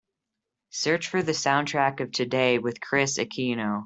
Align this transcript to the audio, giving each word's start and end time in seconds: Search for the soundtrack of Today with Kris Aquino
Search 0.71 1.09
for 1.09 1.21
the 1.21 1.31
soundtrack 1.33 1.99
of 1.99 2.11
Today 2.11 2.57
with 2.57 2.81
Kris 2.81 3.19
Aquino 3.19 3.79